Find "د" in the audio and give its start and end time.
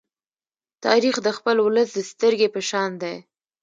1.23-1.27, 1.93-1.99